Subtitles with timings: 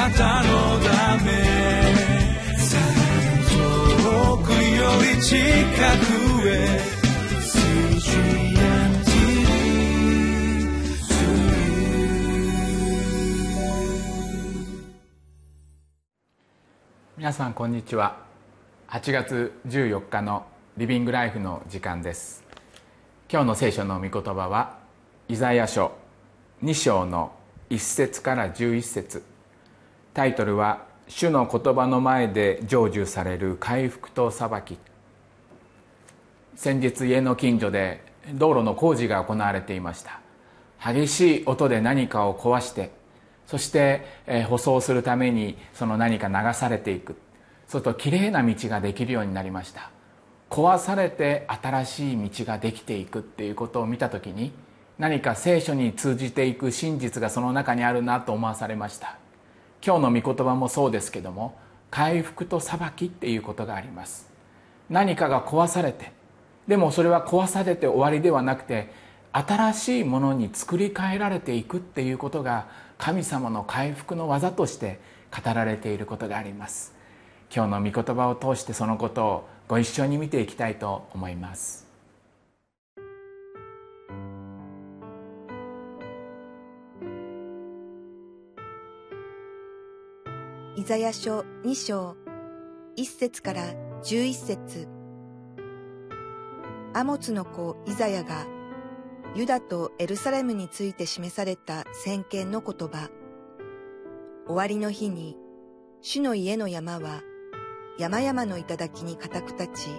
[0.00, 1.30] なたのため
[3.50, 6.80] 遠くより近くへ
[17.18, 18.24] 皆さんこんにちは。
[18.88, 20.46] 8月14日の
[20.78, 22.42] リビングライフの時間です。
[23.30, 24.78] 今日の聖書の御言葉は
[25.28, 25.92] イザヤ書
[26.64, 27.32] 2章の
[27.68, 29.39] 1節から11節。
[30.14, 34.78] タイトルは「主の言葉の前で成就される回復と裁き」
[36.56, 38.02] 先日家の近所で
[38.34, 40.20] 道路の工事が行われていました。
[40.82, 42.90] 激しい音で何かを壊して
[43.50, 47.16] そして、え舗装するためにその何か流されていく。
[47.66, 49.90] そうするときれいな道ができるようになりました。
[50.50, 54.52] 壊されて新しい道ができていくっていうことを見た時に
[54.98, 59.19] 何か聖書に通じていく真実がその中にあるなと思わされました。
[59.84, 61.58] 今日の御言葉もそうですけども
[61.90, 64.28] 回復と裁きっていうことがあります。
[64.88, 66.12] 何かが壊されて
[66.66, 68.90] でもそれは壊されて終わりではなくて
[69.32, 76.94] 新しいものに作り変えられていくっていうことが神様の回復の技として語られていることがあります。
[77.54, 81.89] 今日の御言葉を通してそのことをご一緒に見ていきたいと思います。
[90.80, 92.16] イザヤ書2章
[92.96, 93.64] 1節から
[94.02, 94.88] 11節
[96.94, 98.46] アモツの子イザヤが
[99.34, 103.10] ユダとエルサレムについて示された先見の言葉。
[104.46, 105.36] 終わりの日に、
[106.00, 107.20] 主の家の山は
[107.98, 109.90] 山々の頂に固く立ち、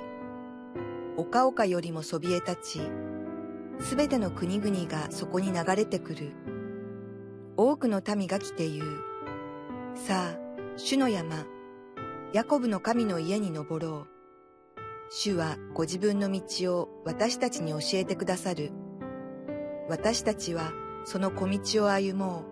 [1.15, 2.81] 丘々よりもそびえ立ち、
[3.79, 6.31] すべての国々がそこに流れてくる。
[7.55, 9.11] 多くの民が来て言う。
[9.93, 10.40] さあ、
[10.77, 11.45] 主の山、
[12.33, 14.07] ヤコブの神の家に登ろう。
[15.09, 18.71] 主はご自分の道を私たちに教えてくださる。
[19.89, 20.71] 私たちは
[21.03, 22.45] その小道を歩も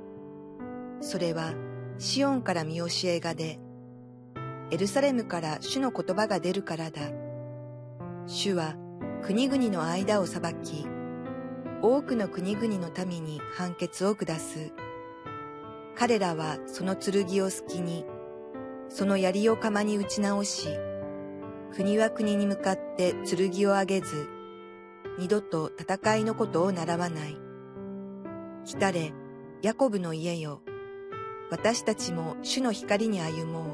[1.00, 1.04] う。
[1.04, 1.54] それは
[1.98, 3.58] シオンから見教えが出、
[4.70, 7.02] エルサレムから主の言葉が出るからだ。
[8.28, 8.76] 主は
[9.24, 10.86] 国々の間を裁き、
[11.82, 14.74] 多くの国々の民に判決を下す。
[16.00, 18.06] 彼らはその剣を隙に、
[18.88, 20.70] その槍を釜に打ち直し、
[21.76, 24.30] 国は国に向かって剣を上げず、
[25.18, 27.38] 二度と戦いのことを習わない。
[28.64, 29.12] 来たれ、
[29.62, 30.62] ヤコブの家よ。
[31.52, 33.66] 私たちも主の光に歩も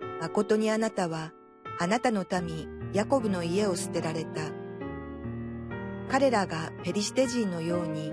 [0.00, 0.22] う。
[0.22, 1.32] 誠にあなたは、
[1.78, 4.40] あなたの民、ヤコブの家を捨てられた。
[6.10, 8.12] 彼らがペリシテ人のように、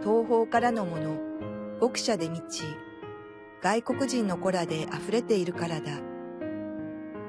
[0.00, 1.25] 東方からのもの、
[1.78, 2.64] 牧者で満ち、
[3.60, 6.00] 外国人の子らで溢れているからだ。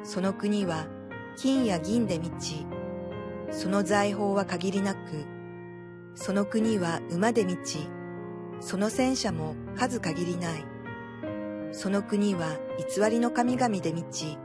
[0.04, 0.88] その国は
[1.36, 2.66] 金や銀で満ち、
[3.52, 5.00] その財宝は限りなく、
[6.16, 7.90] その国は馬で満ち、
[8.62, 10.66] その戦車も数限りない。
[11.72, 14.38] その国は偽りの神々で満ち、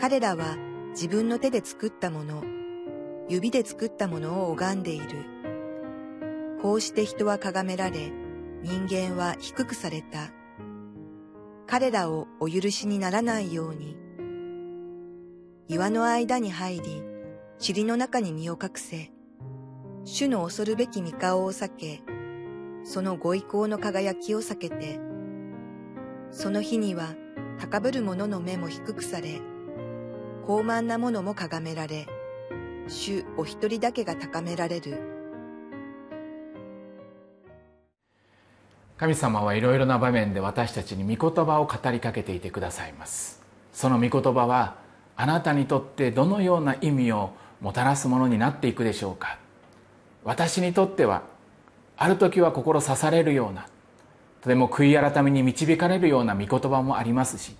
[0.00, 0.56] 彼らは
[0.90, 2.42] 自分の手で作ったもの、
[3.28, 5.06] 指で作ったものを拝んでいる。
[6.60, 8.10] こうして人は崇められ、
[8.64, 10.30] 人間は低くされた。
[11.66, 13.94] 彼らをお許しにならないように。
[15.68, 17.02] 岩の間に入り、
[17.60, 19.12] 塵の中に身を隠せ、
[20.04, 22.02] 主の恐るべき御顔を避け、
[22.84, 24.98] そのご意向の輝きを避けて、
[26.30, 27.14] その日には
[27.58, 29.42] 高ぶる者の目も低くされ、
[30.46, 32.06] 高慢な者もかがめられ、
[32.88, 35.13] 主お一人だけが高められる。
[38.96, 43.42] 神様はいろいろな場面で私たちに御言葉を語りかけていてくださいます。
[43.72, 44.76] その御言葉は
[45.16, 49.38] あなたにとってどのような意味をもたらすものになっていくでしょうか。
[50.22, 51.22] 私にとっては
[51.96, 53.66] ある時は心刺されるような
[54.40, 57.54] とても悔い改めに導かれるような御言葉もありますし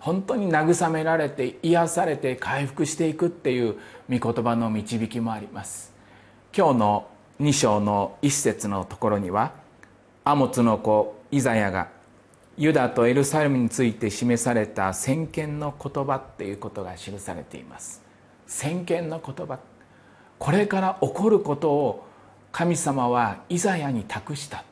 [0.00, 3.76] 本当に慰められて癒されて回復していくっていう
[4.10, 5.94] 御言葉の導きもあります。
[6.56, 7.08] 今日の
[7.40, 9.63] 2章の一節のところには
[10.26, 11.88] アモツの子イザヤが
[12.56, 18.02] ユダとエルサレムについて示された先見の言葉っていうことが記されています。
[18.46, 19.58] 先見の言葉。
[20.38, 22.06] これから起こることを
[22.52, 24.64] 神様はイザヤに託した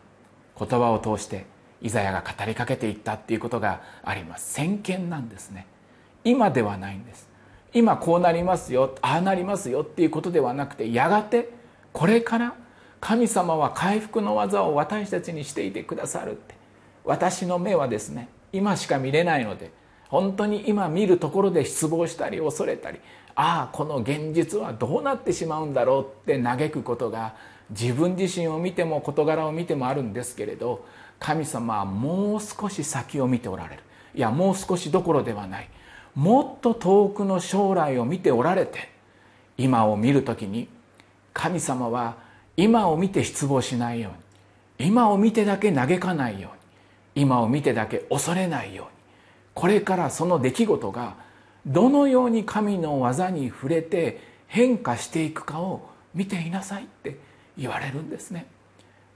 [0.58, 1.44] 言葉を通して
[1.82, 4.54] イザヤが語りかけていったっていうことがあります。
[4.54, 5.66] 先見なんですね。
[6.24, 7.28] 今ではないんです。
[7.74, 11.50] 今こうなりますよああなりますよっていうことではなくてやがて
[11.92, 12.54] これから
[13.02, 16.54] 神様は回復の技を私たちにしていてくださるって。
[17.04, 19.72] 私の目はですね今しか見れないので
[20.08, 23.00] 本当に今見るところで失望したり恐れたり
[23.34, 27.34] ああこの現実はどうなってしまうんだろうって嘆くことが
[27.70, 30.86] 自分自身を見ても事柄を見てもあるんですけれど
[31.18, 33.82] 神様はもう少し先を見ておられる。
[34.14, 35.68] いやもう少しどころではない。
[36.14, 38.90] もっと遠くの将来を見ておられて
[39.56, 40.68] 今を見る時に
[41.32, 42.16] 神様は
[42.56, 44.10] 今を見て失望しないよ
[44.78, 44.88] うに。
[44.90, 46.50] 今を見てだけ嘆かないよ
[47.14, 47.22] うに。
[47.22, 48.92] 今を見てだけ恐れないように。
[49.54, 51.16] これからその出来事が
[51.66, 57.18] どのように神の技に触れて変化していくかを見ていなさいって
[57.56, 58.46] 言われるんですね。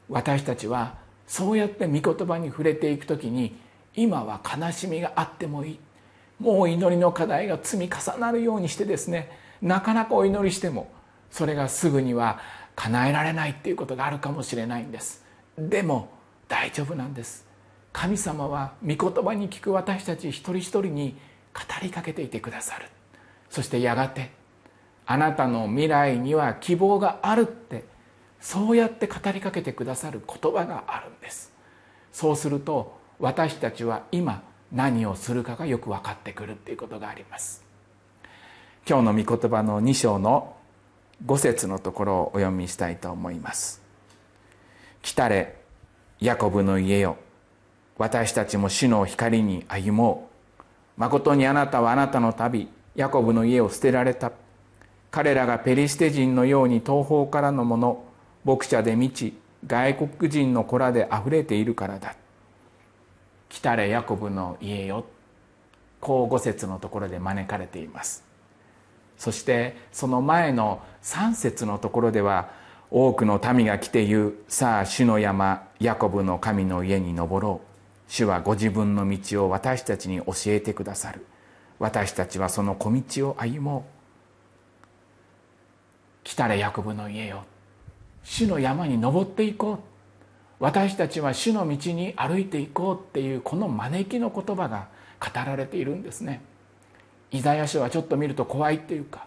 [0.08, 3.56] 私たちはそうやって御言葉に触れていく時に
[3.94, 5.78] 今は悲しみがあってもいい。
[6.38, 9.30] もう祈りの課題が積み重なるようにしてですね
[9.62, 10.90] なかなかお祈りしても
[11.30, 12.40] それがすぐには
[12.76, 15.24] 叶えられないっていうことがあるかもしれないんです。
[15.58, 16.10] でも
[16.46, 17.46] 大丈夫なんです。
[17.92, 21.16] 神様は御言葉に聞く私たち一人一人に
[21.54, 22.86] 語りかけていてくださる。
[23.48, 24.30] そしてやがて
[25.06, 27.84] あなたの未来には希望があるって
[28.40, 31.52] そうやって語りかけてくださる言葉があるんです。
[32.12, 34.42] そうすると私たちは今
[34.72, 37.64] 何をするかがよく分かってくるっていうことがあります。
[38.88, 40.55] 今日の御言葉の2章の
[41.24, 43.80] 5節のところをお読みしたいと思います。
[45.02, 45.56] 来たれ
[46.20, 47.16] ヤコブの家よ。
[47.98, 50.28] 私たちも死の光に歩も
[50.98, 51.00] う。
[51.00, 54.32] 誠にあなたはあなたの旅ヤコブの家を捨てられた。
[55.10, 58.04] 彼らがペリシテ人のように東方からのもの
[58.44, 62.16] 牧者で満ち外国人の子らであふれているからだ。
[63.48, 65.06] 来たれヤコブの家よ。
[66.00, 68.24] こう五節のところで招かれています。
[69.16, 72.50] そしてその前の3節のところでは
[72.90, 77.66] 多くの民が来て言うさあ主の山ヤコブの神の家に登ろう。
[78.08, 81.24] 主はご自分の道を私たちに教えてくださる。
[81.78, 83.90] 私たちはその小道を歩もう。
[86.24, 87.44] 来たれヤコブの家よ。
[88.24, 89.78] 主の山に登っていこう。
[90.58, 93.00] 私たちは主の道に歩いていこう。
[93.00, 94.88] っていうこの招きの言葉が
[95.20, 96.42] 語られているんですね。
[97.30, 99.26] イザヤ書はちょっと見ると怖いっていうか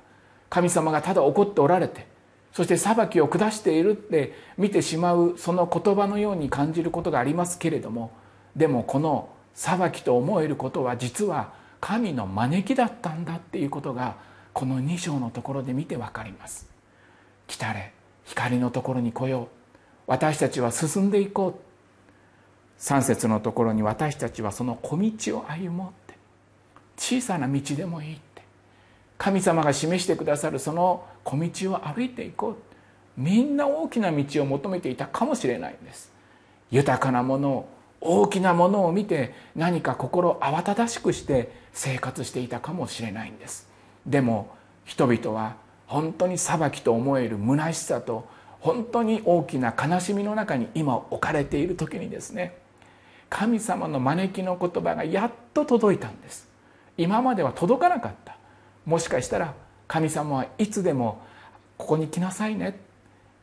[0.49, 2.07] 神様がただ怒っておられて
[2.53, 8.11] そして裁きを下しているって見てしまうその言葉のように感じることがありますけれども
[8.55, 14.17] でもこの裁きと思えることは実は神の招きだったんだっていうことが
[14.53, 16.67] この2章のところで見てわかります。
[17.47, 17.93] 来たれ
[18.25, 19.47] 光のところに来よう。
[20.07, 22.81] 私たちは進んでいこう。
[22.81, 26.19] 3節のところに私たちはその小道を歩もうって。
[26.97, 28.21] 小さな道でもいい。
[29.19, 32.55] 神様が示してくださるその小道を歩いていこう。
[33.17, 36.09] みんな大きな道を求めていたかもしれないんです。
[36.71, 37.69] 豊かなものを
[37.99, 43.67] 大きなものを見て何か心慌ただしくして生活していたかもしれないんです。
[44.07, 44.55] でも
[44.85, 48.25] 人々は本当に裁きと思える虚しさと
[48.61, 52.55] 本当に大きな悲しみの中に今置かれている時にですね
[53.29, 56.47] 神様の招きの言葉がやっと届いたんです。
[56.97, 58.38] 今までは届かなかった。
[58.85, 59.53] もしかしたら
[59.87, 61.21] 神様はいつでも
[61.77, 62.79] ここに来なさいね。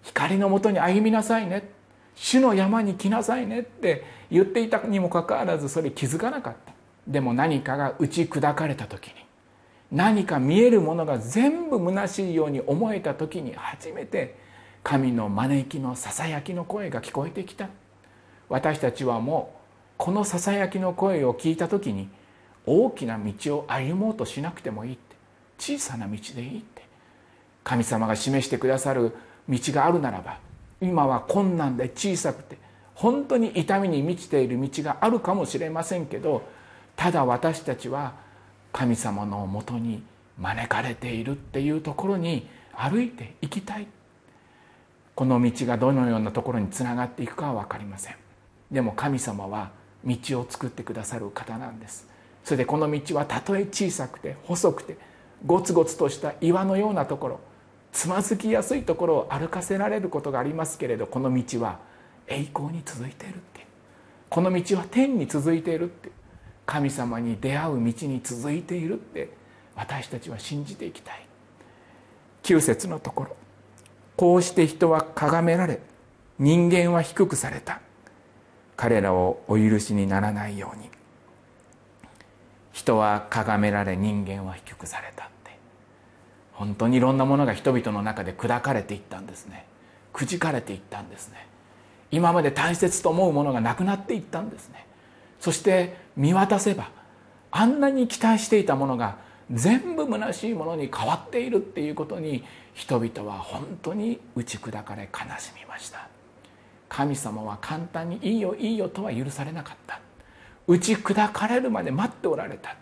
[0.03, 1.69] 光のもとに歩みなさいね。
[2.15, 6.73] 主の山に来なさいねって言っていたにもかかわらずそれ気づかなかった。
[7.07, 9.15] でも何かが打ち砕かれた時に
[9.93, 14.37] 何か見えるものが全部虚しいように思えた時に初めて
[14.83, 17.69] 神の招きのささやきの声が聞こえてきた。
[18.49, 19.57] 私たちはもう
[19.97, 22.09] このささやきの声を聞いた時に
[22.65, 24.99] 大きな道を歩もうとしなくてもいい。
[25.59, 26.87] 小さな道でいいって。
[27.67, 29.13] 神様が示してくださる
[29.49, 30.39] 道があるならば
[30.81, 32.59] 今は困難で小さくて
[32.95, 36.43] 本当に痛みに満ちている道があるかもしれませんけど
[36.95, 38.15] ただ私たちは
[38.73, 40.05] 神様のもとに
[40.39, 43.87] 招かれているっていうところに歩いていきたい。
[45.15, 48.17] この道がどのようなところにつながっていくかは分かりません。
[48.71, 49.71] でも神様は
[50.05, 52.07] 道を作ってくださる方なんです。
[52.45, 54.99] それでこの道はたとえ小さくて細くて
[55.45, 57.41] ゴツゴツとした岩のようなところ
[57.93, 61.79] つまずきやすいところを歩かせられることがありますけれどこの道は
[62.29, 63.67] 栄光に続いているって。
[64.29, 66.11] この道は天に続いているって。
[66.65, 69.31] 神様に出会う道に続いているって。
[69.75, 71.27] 私たちは信じていきたい。
[72.43, 73.37] 9節のところ。
[74.17, 75.81] こうして人は咎められ
[76.39, 77.81] 人間は低くされた。
[78.77, 80.91] 彼らをお許しにならないように。
[82.77, 85.59] 人は咎められ人間は低くされたって。
[86.53, 89.65] 本当にいろんなものが人々の中で砕かれていったんですね。
[90.13, 91.47] くじかれていったんですね。
[92.11, 94.85] 今まで大切と思うものがなくなっていったんですね。
[95.41, 96.91] そして見渡せば
[97.51, 99.17] あんなに期待していたものが
[99.51, 106.09] 全部虚しいものに変わっているっていうことに人々は本当に打ち砕かれ悲しみました。
[106.91, 109.99] 神様は簡単に「いいよいいよ」とは許されなかった。
[110.69, 112.77] 打ち砕かれるまで待っておられた。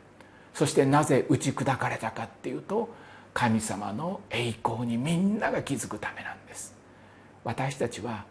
[0.55, 2.89] そしてなぜ打ち砕かれたかっていうと
[3.35, 6.75] 神様の栄光にみんなが気づくためなんです。
[7.43, 8.25] 私たちは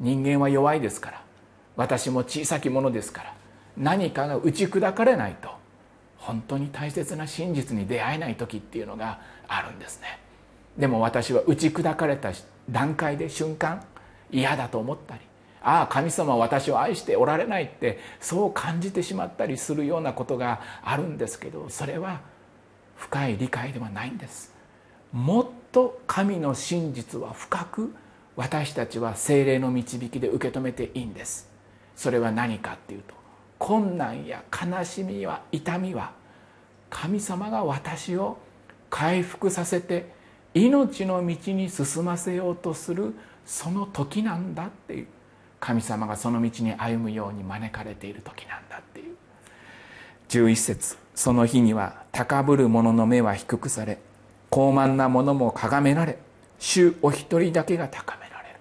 [0.00, 1.22] 人間は弱いですから
[1.76, 3.34] 私も小さきものですから
[3.76, 5.50] 何かが打ち砕かれないと
[6.18, 10.18] 本当に大切な真実に出会えない時っていうのがあるんですね。
[10.76, 12.32] でも私は打ち砕かれた
[12.68, 13.82] 段階で瞬間
[14.30, 15.20] 嫌だと思ったり
[15.62, 22.20] ああ神様は私を愛しておられないってそう感じてしまったりするようなことがあるんですけどそれは
[22.96, 24.54] 深い理解ではないんです。
[25.12, 27.94] もっと神の真実は深く
[28.36, 31.48] 私たちは精霊の導きで受け止めていいんです。
[31.96, 33.14] それは何かっていうと
[33.58, 36.12] 困難や悲しみや痛みは
[36.88, 38.38] 神様が私を
[38.88, 40.10] 回復させて
[40.54, 43.14] 命の道に進ませようとする
[43.44, 45.06] その時なんだっていう。
[45.60, 49.16] 神様がその道に歩むように招かれている時なんだっていう。
[50.28, 50.96] 11節。
[51.14, 53.98] その日には高ぶる者の目は低くされ
[54.48, 56.18] 高慢な者も咎められ
[56.58, 58.56] 主お一人だけが高められる。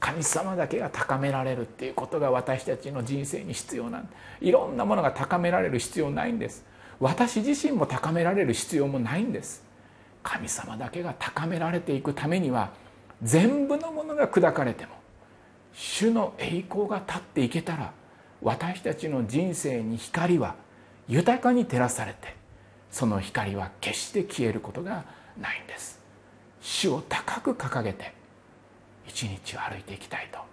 [0.00, 4.08] 神様だけが高められるっていうことが私たちの人生に必要なん
[4.40, 6.64] いろんなものが高められる必要ないんです。
[7.00, 9.62] 私自身も高められる必要もないんです。
[10.22, 12.72] 神様だけが高められていくためには
[13.22, 14.99] 全部のものが砕かれても
[15.74, 17.92] 主の栄光が立っていけたら
[18.42, 20.56] 私たちの人生に光は
[21.08, 22.34] 豊かに照らされて
[22.90, 25.04] その光は決して消えることが
[25.40, 26.00] ないんです。
[26.60, 28.12] 主を高く掲げて
[29.06, 30.49] 一日を歩いていきたいと。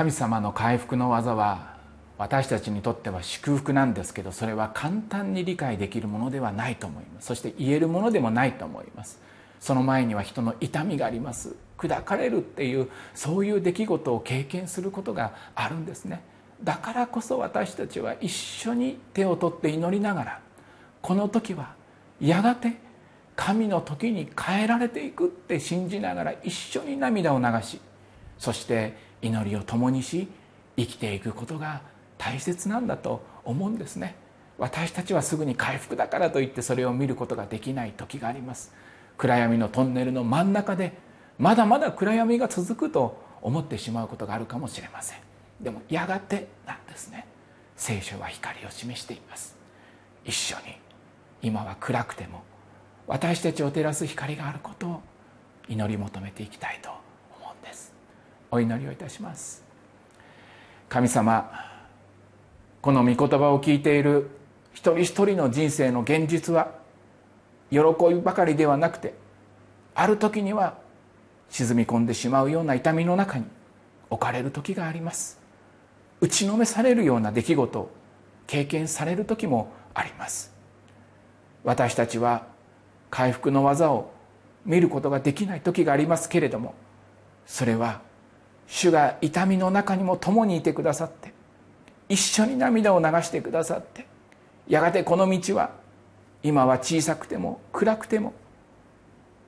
[0.00, 1.74] 神様の回復の技は
[2.16, 7.26] 私たちにとっては祝福なんですけどそれは簡単に理解できるものではないと思います。
[7.26, 9.20] そして言えるものでもないと思います。
[9.60, 11.54] その前には人の痛みがあります。
[11.76, 16.22] 砕かれるっていうそういう出来事を経験することがあるんですね。
[16.64, 20.40] だからこそ私たちは一緒に手を取って祈りながら
[21.02, 21.74] この時は
[22.22, 22.78] やがて
[23.36, 27.82] 神の時に変えられていくって信じながら一緒に涙を流し
[28.38, 30.28] そして祈りを共にし
[30.76, 31.82] 生きていくことが
[32.18, 34.16] 大切なんだと思うんですね。
[34.58, 38.72] 私たちはすぐに回復だからといってそれを見ることができない時があります。
[39.16, 40.92] 暗闇のトンネルの真ん中で
[41.38, 45.18] まだまだ暗闇が続くと思ってしまうことがあるかもしれません。
[45.60, 47.26] でもやがてなんですね。
[47.76, 49.56] 聖書は光を示しています。
[50.24, 50.76] 一緒に
[51.42, 52.42] 今は暗くても
[53.06, 55.02] 私たちを照らす光があることを
[55.68, 56.89] 祈り求めていきたいと
[58.50, 59.62] お祈りをいたします。
[60.88, 61.50] 神様
[62.80, 64.30] この御言葉を聞いている
[64.72, 66.72] 一人一人の人生の現実は
[67.70, 67.78] 喜
[68.08, 69.14] びばかりではなくて
[69.94, 70.78] ある時には
[71.50, 73.44] 沈み込んでしまうような痛みの中に
[74.08, 75.38] 置かれる時があります。
[76.20, 77.90] 打ちのめされるような出来事を
[78.46, 80.52] 経験される時もあります。
[81.64, 82.46] 私たちは
[83.10, 84.10] 回復の技を
[84.64, 86.74] 見ることができない時がありますけれども
[87.46, 88.00] それは
[88.70, 91.34] 主が痛みの中にも共にいてくださって
[92.08, 94.06] 一緒に涙を流してくださって
[94.68, 95.72] やがてこの道は
[96.42, 98.32] 今は小さくても暗くても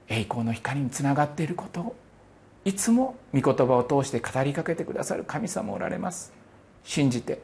[0.08, 1.96] 栄光の光につながっていることを
[2.64, 6.32] いつも御言葉を通して語りかけてくださる神様おられます。
[6.84, 7.40] 信じて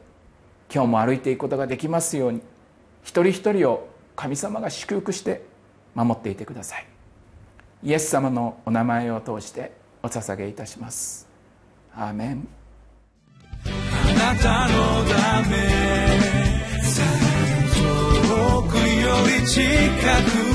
[0.73, 2.41] 今日も歩いていくことができますように
[3.03, 5.43] 一人一人を神様が祝福して
[5.95, 6.85] 守っていてください。
[7.83, 9.71] イエス様のお名前を通して
[10.03, 11.28] お捧げいたします。
[11.95, 12.47] アーメン
[13.65, 14.73] あなたの
[15.05, 15.55] ため
[18.27, 20.48] 遠くより近く